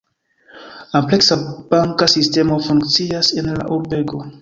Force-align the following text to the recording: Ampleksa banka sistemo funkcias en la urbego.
Ampleksa 0.99 1.35
banka 1.71 2.05
sistemo 2.17 2.55
funkcias 2.67 3.27
en 3.43 3.53
la 3.59 3.65
urbego. 3.81 4.25